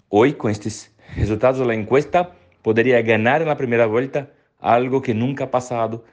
hoy 0.10 0.34
con 0.34 0.50
estos 0.51 0.89
resultados 1.15 1.59
de 1.59 1.65
la 1.65 1.74
encuesta 1.74 2.35
podría 2.62 3.01
ganar 3.01 3.41
en 3.41 3.47
la 3.47 3.57
primera 3.57 3.85
vuelta 3.85 4.31
algo 4.59 5.01
que 5.01 5.13
nunca 5.13 5.45
ha 5.45 5.51
pasado 5.51 6.03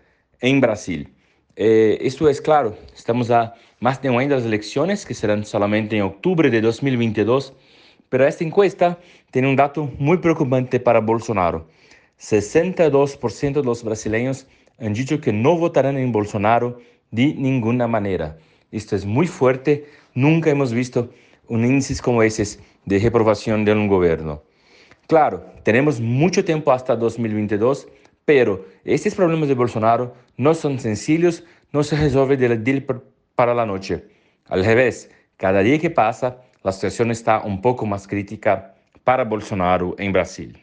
en 0.41 0.61
Brasil. 0.61 1.13
Eh, 1.57 1.99
esto 2.01 2.29
es 2.29 2.41
claro, 2.41 2.77
estamos 2.95 3.31
a 3.31 3.55
más 3.81 4.01
de 4.01 4.11
un 4.11 4.19
año 4.19 4.31
de 4.31 4.37
las 4.37 4.45
elecciones, 4.45 5.05
que 5.05 5.15
serán 5.15 5.45
solamente 5.45 5.97
en 5.97 6.03
octubre 6.03 6.51
de 6.51 6.61
2022, 6.61 7.55
pero 8.09 8.27
esta 8.27 8.45
encuesta 8.45 8.99
tiene 9.31 9.49
un 9.49 9.57
dato 9.57 9.91
muy 9.99 10.19
preocupante 10.19 10.79
para 10.79 11.01
Bolsonaro. 11.01 11.69
62% 12.21 13.53
de 13.55 13.65
los 13.65 13.83
brasileños 13.83 14.47
han 14.79 14.93
dicho 14.93 15.21
que 15.21 15.33
no 15.33 15.57
votarán 15.57 15.97
en 15.99 16.13
Bolsonaro 16.13 16.79
de 17.11 17.35
ninguna 17.35 17.89
manera. 17.89 18.39
Esto 18.71 18.97
es 18.97 19.05
muy 19.05 19.27
fuerte, 19.27 19.87
nunca 20.15 20.51
hemos 20.51 20.73
visto 20.73 21.11
un 21.49 21.65
índice 21.65 22.01
como 22.03 22.23
ese 22.23 22.61
de 22.85 22.99
reprobación 22.99 23.65
de 23.65 23.73
un 23.73 23.89
gobierno. 23.89 24.43
Claro, 25.13 25.45
tenemos 25.63 26.01
mucho 26.01 26.43
tiempo 26.43 26.73
hasta 26.73 26.97
2022 26.97 27.87
pero 28.25 28.65
estos 28.83 29.15
problemas 29.15 29.47
de 29.47 29.55
Bolsonaro 29.55 30.15
no 30.39 30.55
son 30.55 30.79
sencillos, 30.79 31.45
no 31.71 31.83
se 31.83 31.97
resuelven 31.97 32.41
del 32.41 32.65
día 32.65 32.83
para 33.35 33.53
la 33.53 33.67
noche. 33.67 34.07
Al 34.49 34.65
revés, 34.65 35.11
cada 35.37 35.61
día 35.61 35.79
que 35.79 35.91
pasa, 35.91 36.39
la 36.63 36.73
situación 36.73 37.11
está 37.11 37.43
un 37.43 37.61
poco 37.61 37.85
más 37.85 38.09
crítica 38.09 38.75
para 39.05 39.25
Bolsonaro 39.25 39.95
en 39.99 40.15
Brasil. 40.15 40.59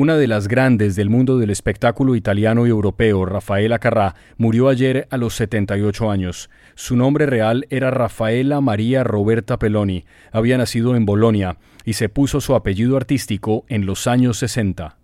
Una 0.00 0.16
de 0.16 0.26
las 0.26 0.48
grandes 0.48 0.96
del 0.96 1.10
mundo 1.10 1.36
del 1.36 1.50
espectáculo 1.50 2.14
italiano 2.14 2.66
y 2.66 2.70
europeo, 2.70 3.26
Rafaela 3.26 3.78
Carrà, 3.78 4.14
murió 4.38 4.70
ayer 4.70 5.06
a 5.10 5.18
los 5.18 5.34
78 5.34 6.10
años. 6.10 6.48
Su 6.74 6.96
nombre 6.96 7.26
real 7.26 7.66
era 7.68 7.90
Rafaela 7.90 8.62
María 8.62 9.04
Roberta 9.04 9.58
Peloni. 9.58 10.06
Había 10.32 10.56
nacido 10.56 10.96
en 10.96 11.04
Bolonia 11.04 11.58
y 11.84 11.92
se 11.92 12.08
puso 12.08 12.40
su 12.40 12.54
apellido 12.54 12.96
artístico 12.96 13.66
en 13.68 13.84
los 13.84 14.06
años 14.06 14.38
60. 14.38 14.99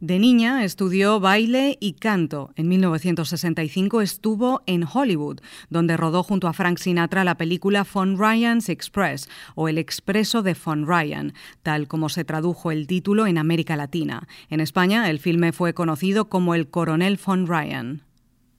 De 0.00 0.20
niña 0.20 0.62
estudió 0.64 1.18
baile 1.18 1.76
y 1.80 1.94
canto. 1.94 2.52
En 2.54 2.68
1965 2.68 4.00
estuvo 4.00 4.62
en 4.66 4.84
Hollywood, 4.84 5.40
donde 5.70 5.96
rodó 5.96 6.22
junto 6.22 6.46
a 6.46 6.52
Frank 6.52 6.78
Sinatra 6.78 7.24
la 7.24 7.36
película 7.36 7.84
Von 7.92 8.16
Ryan's 8.16 8.68
Express 8.68 9.28
o 9.56 9.68
El 9.68 9.76
Expreso 9.76 10.42
de 10.42 10.54
Von 10.54 10.86
Ryan, 10.86 11.34
tal 11.64 11.88
como 11.88 12.08
se 12.10 12.24
tradujo 12.24 12.70
el 12.70 12.86
título 12.86 13.26
en 13.26 13.38
América 13.38 13.74
Latina. 13.74 14.28
En 14.50 14.60
España, 14.60 15.10
el 15.10 15.18
filme 15.18 15.50
fue 15.50 15.74
conocido 15.74 16.28
como 16.28 16.54
El 16.54 16.68
Coronel 16.68 17.18
Von 17.24 17.48
Ryan. 17.48 18.02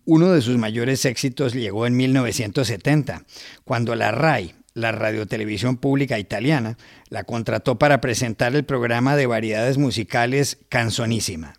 Uno 0.04 0.32
de 0.32 0.42
sus 0.42 0.58
mayores 0.58 1.06
éxitos 1.06 1.54
llegó 1.54 1.88
en 1.88 1.96
1970, 1.96 3.24
cuando 3.64 3.96
la 3.96 4.12
RAI, 4.12 4.56
la 4.80 4.92
radiotelevisión 4.92 5.78
pública 5.78 6.18
italiana, 6.18 6.78
la 7.10 7.24
contrató 7.24 7.78
para 7.78 8.02
presentar 8.02 8.56
el 8.56 8.64
programa 8.64 9.16
de 9.16 9.28
variedades 9.28 9.78
musicales 9.78 10.58
Canzonísima. 10.70 11.54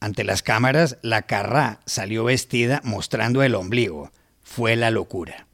Ante 0.00 0.24
las 0.24 0.42
cámaras, 0.42 0.98
la 1.02 1.22
Carrá 1.22 1.80
salió 1.86 2.24
vestida 2.24 2.80
mostrando 2.84 3.42
el 3.42 3.54
ombligo. 3.54 4.10
Fue 4.42 4.76
la 4.76 4.90
locura. 4.90 5.46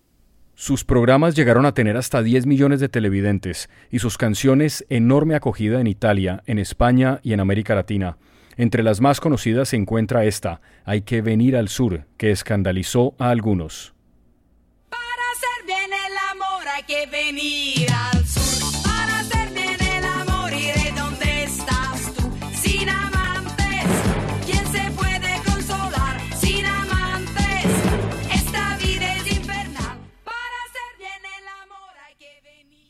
Sus 0.54 0.84
programas 0.84 1.34
llegaron 1.34 1.66
a 1.66 1.75
tener 1.75 1.96
hasta 1.96 2.23
10 2.23 2.46
millones 2.46 2.78
de 2.78 2.88
televidentes 2.88 3.68
y 3.90 3.99
sus 3.99 4.18
canciones 4.18 4.84
enorme 4.88 5.34
acogida 5.34 5.80
en 5.80 5.87
Italia, 5.87 6.42
en 6.46 6.58
España 6.58 7.20
y 7.23 7.32
en 7.32 7.40
América 7.40 7.75
Latina. 7.75 8.18
Entre 8.56 8.84
las 8.84 9.00
más 9.00 9.20
conocidas 9.20 9.70
se 9.70 9.76
encuentra 9.76 10.25
esta, 10.25 10.61
Hay 10.84 11.02
que 11.02 11.23
venir 11.23 11.56
al 11.56 11.68
sur, 11.68 12.06
que 12.16 12.30
escandalizó 12.30 13.14
a 13.18 13.30
algunos. 13.30 13.93
Que 16.83 17.07
venir 17.07 17.87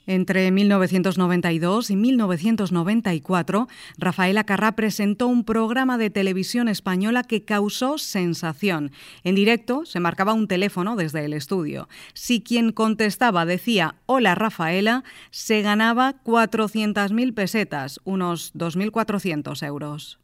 Entre 0.06 0.50
1992 0.50 1.90
y 1.90 1.96
1994, 1.96 3.68
Rafaela 3.96 4.44
Carrá 4.44 4.72
presentó 4.72 5.28
un 5.28 5.44
programa 5.44 5.96
de 5.96 6.10
televisión 6.10 6.68
española 6.68 7.22
que 7.22 7.44
causó 7.44 7.98
sensación. 7.98 8.92
En 9.22 9.34
directo 9.34 9.86
se 9.86 10.00
marcaba 10.00 10.34
un 10.34 10.48
teléfono 10.48 10.96
desde 10.96 11.24
el 11.24 11.32
estudio. 11.32 11.88
Si 12.12 12.42
quien 12.42 12.72
contestaba 12.72 13.46
decía 13.46 13.96
Hola 14.06 14.34
Rafaela, 14.34 15.04
se 15.30 15.62
ganaba 15.62 16.14
400.000 16.22 17.34
pesetas, 17.34 18.00
unos 18.04 18.54
2.400 18.54 19.66
euros. 19.66 20.18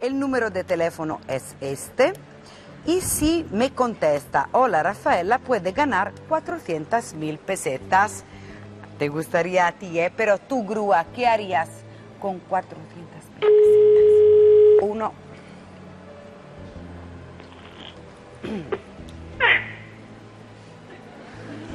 El 0.00 0.18
número 0.18 0.50
de 0.50 0.62
teléfono 0.62 1.20
es 1.26 1.56
este. 1.60 2.12
Y 2.86 3.00
si 3.00 3.44
me 3.50 3.70
contesta 3.70 4.48
Hola 4.52 4.82
Rafaela, 4.82 5.40
puede 5.40 5.72
ganar 5.72 6.12
400.000 6.28 7.38
pesetas. 7.38 8.24
Te 8.98 9.08
gustaría 9.08 9.66
a 9.66 9.72
ti, 9.72 10.00
¿eh? 10.00 10.10
Pero 10.16 10.38
tú, 10.38 10.64
grúa, 10.64 11.04
¿qué 11.14 11.26
harías 11.26 11.68
con 12.18 12.38
400 12.38 13.24
pesetas? 13.38 14.82
Uno. 14.82 15.12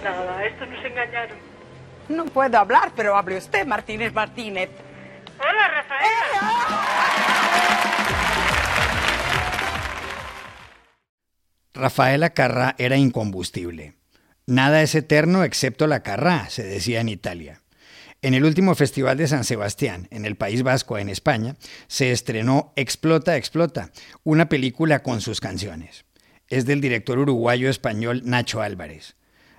Nada, 0.04 0.46
esto 0.46 0.66
nos 0.66 0.84
engañaron. 0.84 1.38
No 2.10 2.26
puedo 2.26 2.58
hablar, 2.58 2.92
pero 2.96 3.16
hable 3.16 3.38
usted, 3.38 3.68
Martínez 3.68 4.14
Martínez. 4.14 4.70
Hola, 5.40 5.68
Rafaela. 5.68 6.72
Rafaela 11.74 12.30
Carrá 12.32 12.76
era 12.78 12.98
incombustible. 12.98 14.01
Nada 14.46 14.82
es 14.82 14.96
eterno 14.96 15.44
excepto 15.44 15.88
la 15.88 16.04
carrá, 16.04 16.50
se 16.50 16.64
decía 16.64 17.02
en 17.02 17.10
Italia. 17.10 17.62
En 18.24 18.36
el 18.36 18.44
último 18.44 18.76
Festival 18.76 19.18
de 19.18 19.28
San 19.28 19.44
Sebastián, 19.44 20.08
en 20.12 20.26
el 20.26 20.36
País 20.36 20.62
Vasco, 20.62 20.98
en 20.98 21.10
España, 21.10 21.56
se 21.88 22.12
estrenó 22.12 22.72
Explota, 22.76 23.36
Explota, 23.36 23.92
una 24.24 24.48
película 24.48 25.02
con 25.02 25.22
sus 25.22 25.42
canciones. 25.42 26.06
Es 26.48 26.66
del 26.66 26.82
director 26.82 27.18
uruguayo 27.18 27.70
español 27.70 28.22
Nacho 28.26 28.62
Álvarez. 28.62 29.16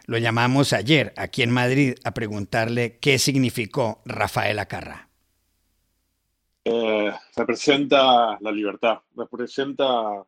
Lo 0.06 0.18
llamamos 0.18 0.72
ayer, 0.72 1.12
aquí 1.16 1.42
en 1.42 1.50
Madrid, 1.50 1.94
a 2.04 2.12
preguntarle 2.12 2.98
qué 2.98 3.18
significó 3.18 4.00
Rafael 4.04 4.58
Acarrá. 4.58 5.08
Eh, 6.64 7.12
representa 7.36 8.38
la 8.40 8.52
libertad, 8.52 8.98
representa 9.16 10.22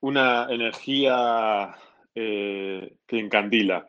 una 0.00 0.46
energía 0.50 1.74
eh, 2.14 2.96
que 3.06 3.18
encandila. 3.18 3.88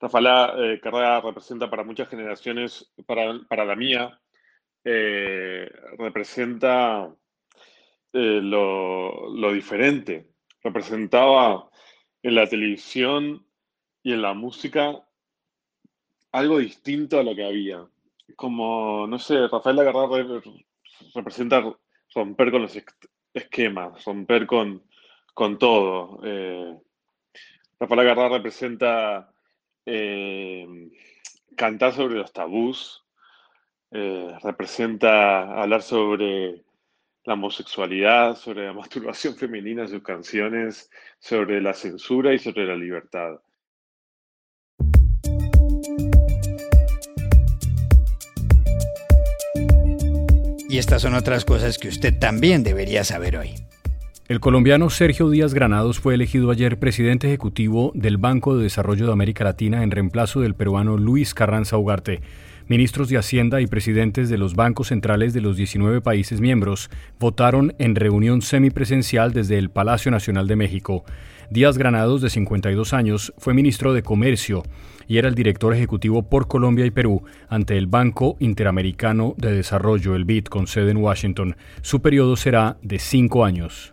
Rafaela 0.00 0.54
eh, 0.58 0.80
Carrera 0.82 1.20
representa 1.20 1.70
para 1.70 1.84
muchas 1.84 2.08
generaciones, 2.08 2.92
para, 3.06 3.40
para 3.48 3.64
la 3.64 3.76
mía, 3.76 4.20
eh, 4.84 5.70
representa 5.98 7.14
eh, 8.12 8.40
lo, 8.42 9.28
lo 9.34 9.52
diferente. 9.52 10.28
Representaba 10.62 11.70
en 12.22 12.34
la 12.34 12.46
televisión 12.48 13.46
y 14.02 14.12
en 14.12 14.22
la 14.22 14.34
música 14.34 15.04
algo 16.32 16.58
distinto 16.58 17.18
a 17.18 17.22
lo 17.22 17.34
que 17.34 17.44
había. 17.44 17.86
Como, 18.36 19.06
no 19.06 19.18
sé, 19.18 19.46
Rafaela 19.48 19.84
Carrera 19.84 20.06
re- 20.40 20.66
representa 21.14 21.62
romper 22.14 22.50
con 22.50 22.62
los 22.62 22.76
es- 22.76 22.84
esquemas, 23.34 24.04
romper 24.04 24.46
con, 24.46 24.82
con 25.34 25.58
todo. 25.58 26.20
Rafaela 27.80 28.04
Carrá 28.04 28.28
representa 28.28 29.32
eh, 29.86 30.90
cantar 31.56 31.94
sobre 31.94 32.16
los 32.16 32.30
tabús, 32.30 33.06
eh, 33.90 34.36
representa 34.42 35.62
hablar 35.62 35.80
sobre 35.80 36.62
la 37.24 37.34
homosexualidad, 37.34 38.36
sobre 38.36 38.66
la 38.66 38.72
masturbación 38.74 39.34
femenina 39.34 39.82
en 39.82 39.88
sus 39.88 40.02
canciones, 40.02 40.90
sobre 41.18 41.62
la 41.62 41.72
censura 41.72 42.34
y 42.34 42.38
sobre 42.38 42.66
la 42.66 42.76
libertad. 42.76 43.40
Y 50.68 50.78
estas 50.78 51.02
son 51.02 51.14
otras 51.14 51.46
cosas 51.46 51.78
que 51.78 51.88
usted 51.88 52.16
también 52.18 52.62
debería 52.62 53.04
saber 53.04 53.38
hoy. 53.38 53.54
El 54.30 54.38
colombiano 54.38 54.90
Sergio 54.90 55.28
Díaz 55.28 55.54
Granados 55.54 55.98
fue 55.98 56.14
elegido 56.14 56.52
ayer 56.52 56.78
presidente 56.78 57.26
ejecutivo 57.26 57.90
del 57.96 58.16
Banco 58.16 58.56
de 58.56 58.62
Desarrollo 58.62 59.06
de 59.06 59.12
América 59.12 59.42
Latina 59.42 59.82
en 59.82 59.90
reemplazo 59.90 60.40
del 60.40 60.54
peruano 60.54 60.96
Luis 60.96 61.34
Carranza 61.34 61.76
Ugarte. 61.76 62.20
Ministros 62.68 63.08
de 63.08 63.18
Hacienda 63.18 63.60
y 63.60 63.66
presidentes 63.66 64.28
de 64.28 64.38
los 64.38 64.54
bancos 64.54 64.86
centrales 64.86 65.34
de 65.34 65.40
los 65.40 65.56
19 65.56 66.00
países 66.00 66.40
miembros 66.40 66.90
votaron 67.18 67.74
en 67.80 67.96
reunión 67.96 68.40
semipresencial 68.40 69.32
desde 69.32 69.58
el 69.58 69.68
Palacio 69.68 70.12
Nacional 70.12 70.46
de 70.46 70.54
México. 70.54 71.02
Díaz 71.50 71.76
Granados, 71.76 72.22
de 72.22 72.30
52 72.30 72.92
años, 72.92 73.32
fue 73.36 73.52
ministro 73.52 73.94
de 73.94 74.04
Comercio 74.04 74.62
y 75.08 75.18
era 75.18 75.26
el 75.26 75.34
director 75.34 75.74
ejecutivo 75.74 76.22
por 76.22 76.46
Colombia 76.46 76.86
y 76.86 76.92
Perú 76.92 77.24
ante 77.48 77.76
el 77.76 77.88
Banco 77.88 78.36
Interamericano 78.38 79.34
de 79.38 79.50
Desarrollo, 79.50 80.14
el 80.14 80.24
BID, 80.24 80.44
con 80.44 80.68
sede 80.68 80.92
en 80.92 80.98
Washington. 80.98 81.56
Su 81.82 82.00
periodo 82.00 82.36
será 82.36 82.76
de 82.80 83.00
cinco 83.00 83.44
años. 83.44 83.92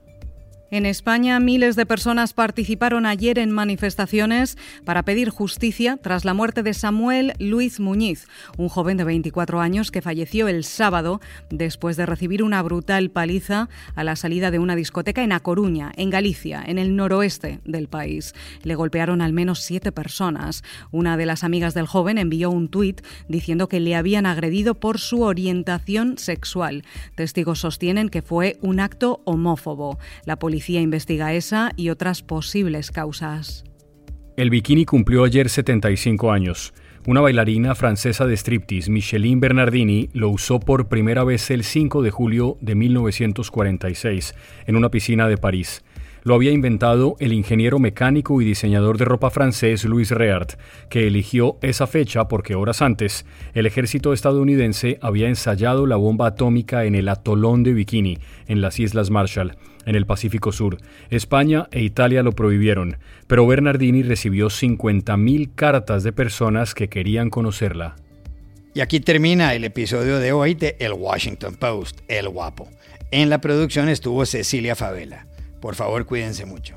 En 0.70 0.86
España, 0.86 1.40
miles 1.40 1.78
de 1.78 1.86
personas 1.86 2.34
participaron 2.34 3.06
ayer 3.06 3.40
en 3.40 3.52
manifestaciones 3.52 4.58
para 4.84 5.04
pedir 5.04 5.30
justicia 5.30 5.96
tras 5.96 6.26
la 6.26 6.34
muerte 6.34 6.62
de 6.62 6.74
Samuel 6.74 7.36
Luis 7.40 7.80
Muñiz, 7.80 8.28
un 8.58 8.68
joven 8.68 8.98
de 8.98 9.06
24 9.06 9.62
años 9.62 9.92
que 9.92 10.02
falleció 10.02 10.50
el 10.50 10.66
sábado 10.66 11.22
después 11.50 11.96
de 11.96 12.06
recibir 12.06 12.44
una 12.44 12.62
brutal 12.62 13.10
paliza 13.12 13.70
a 13.96 14.04
la 14.04 14.18
salida 14.18 14.52
de 14.52 14.60
una 14.60 14.76
discoteca 14.76 15.24
en 15.24 15.32
A 15.32 15.40
Coruña, 15.40 15.94
en 15.96 16.10
Galicia, 16.10 16.62
en 16.68 16.80
el 16.80 16.98
noroeste 16.98 17.62
del 17.64 17.88
país. 17.88 18.36
Le 18.64 18.76
golpearon 18.76 19.22
al 19.22 19.32
menos 19.32 19.62
siete 19.62 19.94
personas. 19.94 20.66
Una 20.92 21.16
de 21.16 21.26
las 21.26 21.46
amigas 21.46 21.76
del 21.76 21.88
joven 21.88 22.18
envió 22.18 22.52
un 22.52 22.68
tuit 22.68 23.00
diciendo 23.30 23.70
que 23.70 23.80
le 23.80 23.96
habían 23.96 24.26
agredido 24.26 24.76
por 24.76 25.00
su 25.00 25.22
orientación 25.22 26.18
sexual. 26.18 26.84
Testigos 27.16 27.60
sostienen 27.60 28.10
que 28.10 28.22
fue 28.22 28.58
un 28.62 28.82
acto 28.82 29.22
homófobo. 29.24 29.98
La 30.26 30.38
policía 30.58 30.82
investiga 30.82 31.36
esa 31.36 31.72
y 31.76 31.90
otras 31.92 32.24
posibles 32.24 32.90
causas. 32.90 33.64
El 34.38 34.50
bikini 34.50 34.86
cumplió 34.86 35.24
ayer 35.24 35.50
75 35.50 36.32
años. 36.32 36.74
Una 37.06 37.22
bailarina 37.22 37.76
francesa 37.76 38.26
de 38.26 38.36
striptease, 38.36 38.90
Micheline 38.90 39.40
Bernardini, 39.40 40.10
lo 40.14 40.30
usó 40.30 40.60
por 40.60 40.88
primera 40.88 41.24
vez 41.24 41.52
el 41.52 41.64
5 41.64 42.02
de 42.02 42.10
julio 42.10 42.58
de 42.60 42.74
1946 42.74 44.34
en 44.66 44.76
una 44.76 44.90
piscina 44.90 45.28
de 45.28 45.38
París. 45.38 45.84
Lo 46.24 46.34
había 46.34 46.52
inventado 46.52 47.16
el 47.20 47.34
ingeniero 47.34 47.78
mecánico 47.78 48.42
y 48.42 48.46
diseñador 48.46 48.98
de 48.98 49.06
ropa 49.06 49.30
francés 49.30 49.86
Louis 49.86 50.10
Reard, 50.10 50.58
que 50.90 51.06
eligió 51.06 51.58
esa 51.62 51.86
fecha 51.86 52.28
porque 52.28 52.56
horas 52.56 52.82
antes 52.82 53.28
el 53.54 53.68
ejército 53.68 54.12
estadounidense 54.12 54.98
había 55.02 55.30
ensayado 55.30 55.86
la 55.86 55.98
bomba 55.98 56.26
atómica 56.26 56.86
en 56.86 56.96
el 56.96 57.10
atolón 57.10 57.62
de 57.62 57.74
Bikini, 57.74 58.18
en 58.48 58.62
las 58.62 58.80
Islas 58.80 59.12
Marshall, 59.12 59.56
en 59.88 59.96
el 59.96 60.06
Pacífico 60.06 60.52
Sur. 60.52 60.78
España 61.10 61.68
e 61.72 61.82
Italia 61.82 62.22
lo 62.22 62.34
prohibieron, 62.34 62.98
pero 63.26 63.48
Bernardini 63.48 64.04
recibió 64.04 64.48
50.000 64.48 65.56
cartas 65.56 66.04
de 66.04 66.14
personas 66.14 66.76
que 66.76 66.90
querían 66.90 67.32
conocerla. 67.32 67.96
Y 68.76 68.82
aquí 68.82 69.00
termina 69.00 69.56
el 69.56 69.64
episodio 69.64 70.20
de 70.20 70.34
hoy 70.34 70.54
de 70.54 70.76
El 70.80 70.94
Washington 70.94 71.56
Post, 71.56 72.02
El 72.08 72.30
Guapo. 72.30 72.70
En 73.10 73.30
la 73.32 73.42
producción 73.42 73.90
estuvo 73.90 74.24
Cecilia 74.26 74.76
Favela. 74.76 75.26
Por 75.60 75.74
favor, 75.74 76.06
cuídense 76.06 76.46
mucho. 76.46 76.76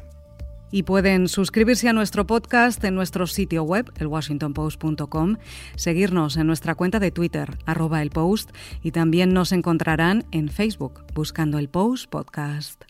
Y 0.71 0.85
pueden 0.85 1.29
suscribirse 1.29 1.89
a 1.89 1.93
nuestro 1.93 2.27
podcast 2.27 2.83
en 2.85 2.95
nuestro 2.95 3.27
sitio 3.27 3.65
web, 3.65 3.93
elwashingtonpost.com, 3.99 5.37
seguirnos 5.75 6.37
en 6.37 6.47
nuestra 6.47 6.77
cuenta 6.77 7.01
de 7.01 7.11
Twitter, 7.11 7.59
arroba 7.67 8.03
el 8.03 8.11
post, 8.11 8.51
y 8.83 8.93
también 8.93 9.35
nos 9.35 9.51
encontrarán 9.53 10.25
en 10.31 10.49
Facebook, 10.49 11.05
buscando 11.13 11.59
el 11.59 11.69
Post 11.69 12.09
Podcast. 12.09 12.90